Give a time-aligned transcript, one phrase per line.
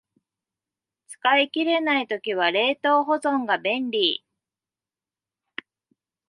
[1.09, 4.25] 使い切れない時は冷凍保存が便利